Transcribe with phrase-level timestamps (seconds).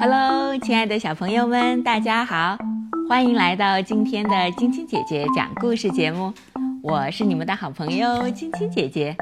[0.00, 2.56] Hello，亲爱的小朋友们，大家好，
[3.08, 6.32] 欢迎来到今天的晶晶姐姐讲故事节目。
[6.82, 9.16] 我是你们的好朋友晶晶姐姐，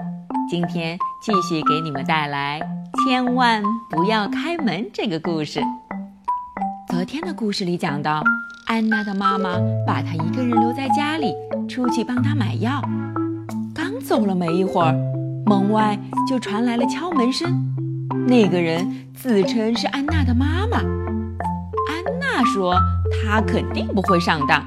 [0.51, 2.61] 今天继续给你们带来
[3.05, 5.61] 《千万不要开门》这个故事。
[6.89, 8.23] 昨天的故事里讲到，
[8.67, 9.57] 安娜的妈妈
[9.87, 11.33] 把她一个人留在家里，
[11.69, 12.83] 出去帮她买药。
[14.07, 14.95] 走了没一会儿，
[15.47, 17.75] 门外就传来了敲门声。
[18.29, 19.03] 那个人。
[19.17, 22.77] 自称是安娜的妈妈，安娜说
[23.11, 24.63] 她肯定不会上当。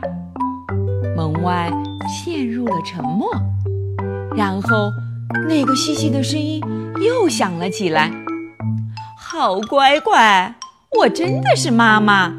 [1.16, 1.72] 门外
[2.10, 3.32] 陷入了沉默，
[4.36, 4.92] 然后
[5.48, 6.60] 那个细细的声音
[7.00, 8.12] 又响了起来
[9.16, 10.56] ：“好乖乖，
[11.00, 12.34] 我真的是妈妈，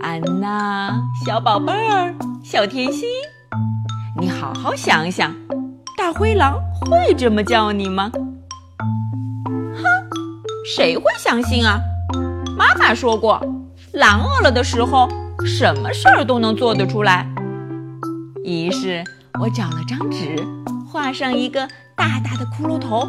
[0.00, 3.08] 安娜，小宝贝儿，小甜心，
[4.18, 5.34] 你好好想想，
[6.00, 8.10] 大灰狼会这么叫你吗？”
[9.76, 9.84] 哼
[10.74, 11.78] 谁会相信啊？
[12.56, 13.38] 妈妈说过，
[13.92, 15.06] 狼饿了的时候，
[15.44, 17.26] 什么事儿都能做得出来。
[18.42, 19.04] 于是
[19.38, 20.34] 我找了张纸，
[20.90, 23.06] 画上一个大大的骷髅头，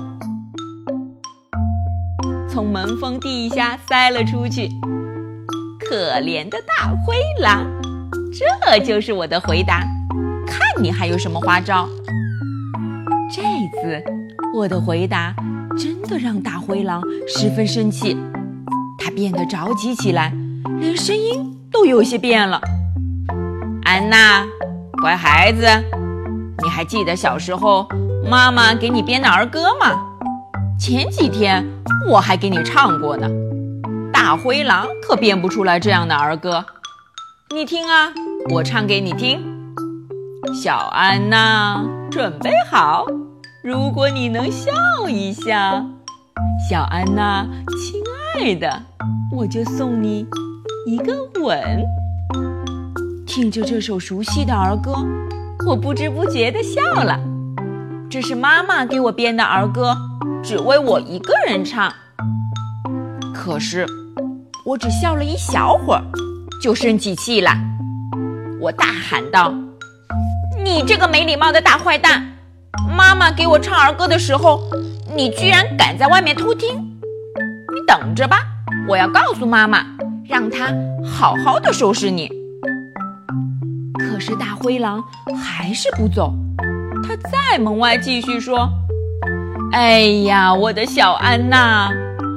[2.49, 4.69] 从门缝地下塞了出去。
[5.79, 7.65] 可怜的大灰狼，
[8.33, 9.79] 这就是我的回答。
[10.45, 11.87] 看你还有什么花招？
[13.33, 13.41] 这
[13.81, 14.03] 次
[14.53, 15.33] 我的回答。
[15.77, 18.17] 真的让大灰狼十分生气，
[18.99, 20.33] 他变得着急起来，
[20.81, 22.59] 连声音都有些变了。
[23.85, 24.45] 安娜，
[25.01, 25.61] 乖孩子，
[26.61, 27.87] 你还记得小时候
[28.29, 29.95] 妈妈给你编的儿歌吗？
[30.77, 31.65] 前几天
[32.09, 33.29] 我还给你唱过呢。
[34.11, 36.65] 大灰狼可编不出来这样的儿歌，
[37.55, 38.11] 你听啊，
[38.49, 39.50] 我唱给你听。
[40.49, 43.05] 小安娜，准备好。
[43.63, 44.71] 如果你能笑
[45.07, 45.85] 一笑，
[46.67, 48.01] 小安娜，亲
[48.35, 48.81] 爱的，
[49.31, 50.25] 我就送你
[50.87, 51.85] 一个吻。
[53.27, 54.95] 听着这首熟悉的儿歌，
[55.67, 57.19] 我不知不觉地笑了。
[58.09, 59.95] 这是妈妈给我编的儿歌，
[60.43, 61.93] 只为我一个人唱。
[63.33, 63.85] 可是，
[64.65, 66.03] 我只笑了一小会儿，
[66.61, 67.57] 就生起气来。
[68.59, 69.53] 我大喊道
[70.63, 72.27] ：“你这个没礼貌的大坏蛋！”
[72.95, 74.61] 妈妈给我唱儿歌的时候，
[75.15, 76.77] 你居然敢在外面偷听！
[77.73, 78.39] 你等着吧，
[78.87, 79.85] 我要告诉妈妈，
[80.27, 80.73] 让她
[81.05, 82.29] 好好的收拾你。
[83.99, 85.03] 可是大灰狼
[85.41, 86.33] 还是不走，
[87.03, 88.69] 他在门外继续说
[89.71, 91.89] ：“哎呀，我的小安娜，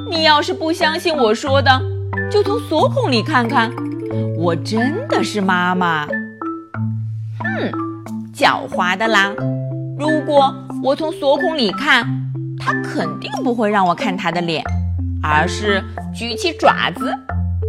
[0.08, 1.82] 你要是不相信我说的，
[2.30, 3.70] 就从锁孔里看看，
[4.38, 6.06] 我真的是妈妈。”
[7.38, 7.70] 哼，
[8.34, 9.32] 狡猾的狼！
[9.96, 10.52] 如果
[10.82, 12.04] 我从锁孔里看，
[12.58, 14.60] 他肯定不会让我看他的脸，
[15.22, 15.80] 而是
[16.12, 17.14] 举起爪子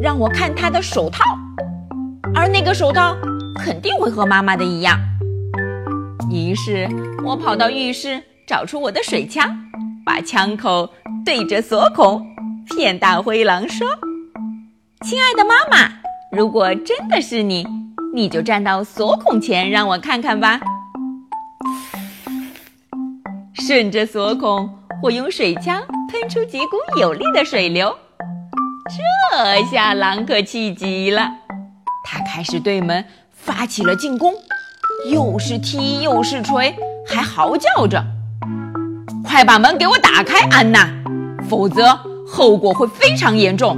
[0.02, 1.24] 让我看他的手套，
[2.34, 3.16] 而那个手套
[3.64, 5.00] 肯定会和妈妈的一样。
[6.32, 6.90] 于是
[7.24, 9.48] 我跑到浴室，找出我的水枪，
[10.04, 10.90] 把枪口
[11.24, 12.26] 对着锁孔，
[12.76, 13.88] 骗大灰狼说
[15.06, 15.94] ：“亲爱的妈妈，
[16.32, 17.68] 如果真的是你，
[18.16, 20.62] 你就站到锁孔前让我看看吧。”
[23.54, 24.70] 顺着锁孔，
[25.04, 27.94] 我用水枪喷出几股有力的水流。
[28.90, 31.30] 这下狼可气极了，
[32.06, 34.34] 他开始对门发起了进攻，
[35.12, 36.76] 又是踢又是锤，
[37.08, 38.06] 还嚎叫着
[39.26, 40.88] ：“快把门给我打开，安娜，
[41.50, 43.76] 否则后果会非常严重。”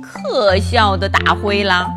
[0.00, 1.95] 可笑的大灰狼！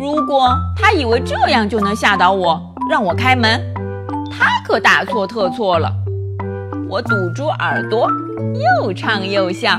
[0.00, 2.58] 如果他以为这样就能吓倒我，
[2.90, 3.60] 让我开门。
[4.32, 5.92] 他可大错特错了！
[6.88, 8.08] 我堵住耳朵，
[8.80, 9.78] 又唱又笑，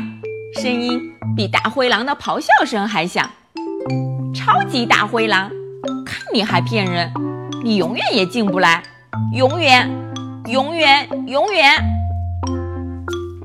[0.62, 1.02] 声音
[1.36, 3.28] 比大灰狼的咆哮声还响。
[4.32, 5.50] 超级大灰狼，
[6.06, 7.12] 看你还骗人！
[7.64, 8.84] 你永远也进不来，
[9.34, 9.90] 永远，
[10.46, 11.84] 永远，永远！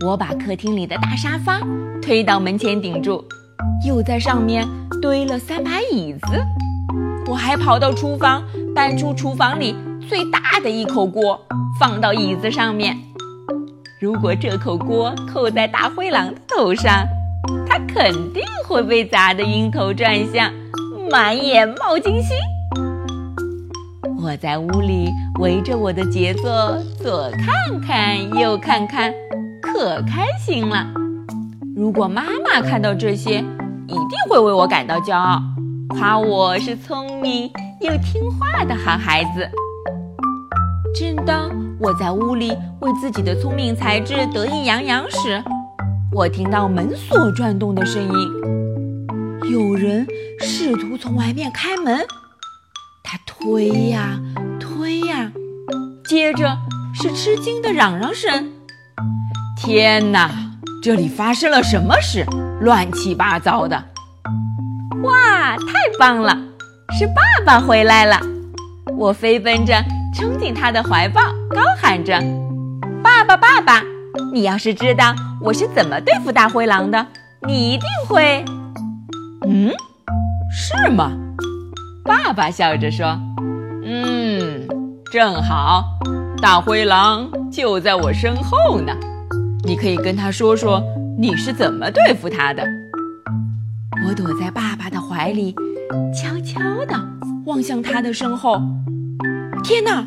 [0.04, 1.58] 我把客厅里的大沙发
[2.02, 3.24] 推到门前顶住，
[3.86, 4.66] 又在上面
[5.00, 6.44] 堆了三排椅子。
[7.28, 8.42] 我还跑到厨房，
[8.74, 9.74] 搬出厨房里。
[10.08, 11.40] 最大的一口锅
[11.80, 12.96] 放到椅子上面，
[14.00, 17.04] 如果这口锅扣在大灰狼的头上，
[17.68, 20.52] 它肯定会被砸得晕头转向，
[21.10, 22.36] 满眼冒金星。
[24.22, 25.10] 我在屋里
[25.40, 29.12] 围着我的杰作左看看右看看，
[29.60, 30.86] 可开心了。
[31.76, 33.32] 如果妈妈看到这些，
[33.86, 35.42] 一定会为我感到骄傲，
[35.90, 37.50] 夸我是聪明
[37.82, 39.46] 又听话的好孩子。
[40.98, 45.44] 正当我在屋里为自己的聪明才智得意洋洋时，
[46.14, 50.06] 我听到门锁转动的声音，有人
[50.40, 51.98] 试图从外面开门。
[53.04, 54.18] 他推呀
[54.58, 55.30] 推呀，
[56.08, 56.56] 接着
[56.94, 58.50] 是吃惊的嚷嚷声
[59.62, 60.30] ：“天哪，
[60.86, 62.24] 这里发生了什么事？
[62.60, 63.76] 乱七八糟的！”
[65.02, 66.38] 哇，太棒了，
[66.96, 68.16] 是爸爸回来了！
[68.96, 69.74] 我飞奔着
[70.14, 72.22] 冲进他的怀抱，高喊着
[73.02, 73.82] ：“爸爸，爸爸！
[74.32, 77.04] 你要是知道我是怎么对付大灰狼的，
[77.48, 78.44] 你一定会……
[79.44, 79.72] 嗯，
[80.52, 81.10] 是吗？”
[82.06, 83.18] 爸爸笑着说
[83.82, 84.68] ：“嗯，
[85.10, 85.82] 正好，
[86.40, 88.94] 大灰狼就在我身后呢，
[89.66, 90.80] 你可以跟他说说
[91.18, 92.64] 你是怎么对付他的。”
[94.06, 95.54] 我躲在爸爸的怀里，
[96.14, 96.96] 悄悄地
[97.46, 98.62] 望向他的身后。
[99.64, 100.06] 天哪！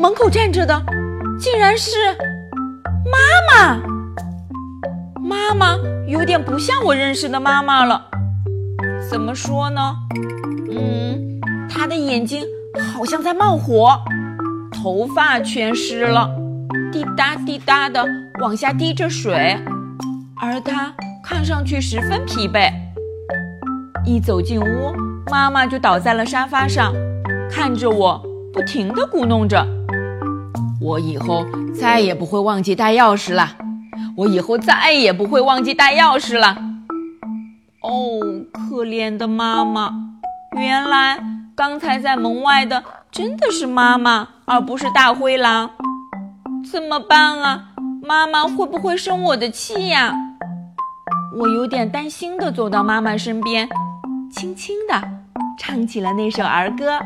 [0.00, 0.80] 门口站着的，
[1.38, 1.90] 竟然是
[3.04, 3.18] 妈
[3.50, 3.82] 妈。
[5.20, 5.76] 妈妈
[6.06, 8.06] 有点不像我认识的妈妈了。
[9.10, 9.96] 怎么说呢？
[10.70, 12.44] 嗯，她的眼睛
[12.94, 13.98] 好像在冒火，
[14.70, 16.30] 头发全湿了，
[16.92, 18.04] 滴答滴答的
[18.40, 19.58] 往下滴着水，
[20.40, 22.72] 而她看上去十分疲惫。
[24.06, 24.94] 一走进屋，
[25.30, 26.94] 妈妈就倒在了沙发上，
[27.50, 28.22] 看着我。
[28.52, 29.64] 不停地咕哝着
[30.82, 33.56] ：“我以后再也不会忘记带钥匙了，
[34.16, 36.56] 我以后再也不会忘记带钥匙了。”
[37.80, 38.18] 哦，
[38.52, 39.92] 可怜的妈妈！
[40.56, 41.22] 原来
[41.54, 42.82] 刚才在门外的
[43.12, 45.70] 真的是妈妈，而不是大灰狼。
[46.68, 47.69] 怎么办啊？
[48.10, 50.12] 妈妈会不会生我的气呀？
[51.38, 53.68] 我有点担心地走到妈妈身边，
[54.32, 55.00] 轻轻地
[55.56, 56.98] 唱起了那首儿歌。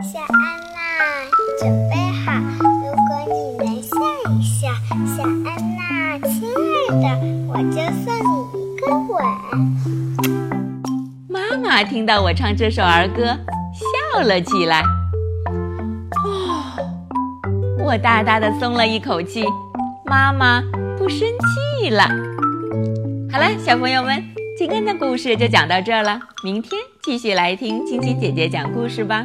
[0.00, 0.80] 小安娜，
[1.58, 2.32] 准备好？
[2.64, 3.90] 如果你能笑
[4.30, 4.66] 一笑，
[5.14, 5.44] 小安
[5.76, 7.04] 娜，亲爱的，
[7.46, 8.32] 我就送你
[8.62, 9.12] 一个吻。
[11.28, 13.36] 妈妈听到我唱这首儿歌，
[14.14, 14.82] 笑了起来。
[16.24, 16.72] 哦，
[17.84, 19.44] 我大大的松了一口气，
[20.10, 20.60] 妈妈
[20.98, 21.20] 不生
[21.78, 22.02] 气了。
[23.30, 24.20] 好了，小朋友们，
[24.58, 29.24] 今天的故事就讲到这了，明天继续来听青青姐姐讲故事吧。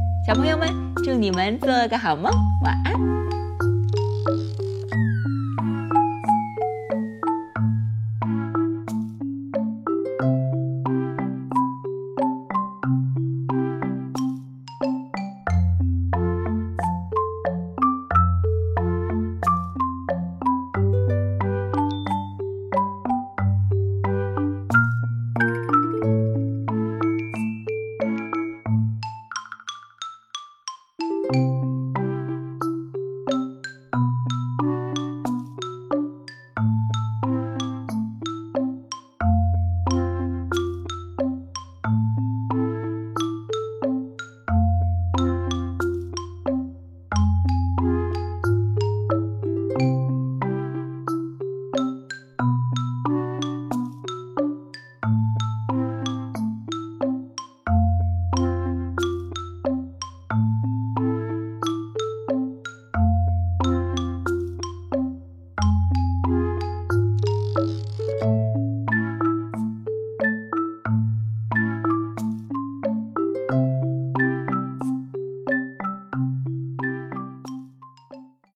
[0.23, 0.69] 小朋友们，
[1.03, 2.31] 祝你们做个好梦，
[2.63, 3.20] 晚安。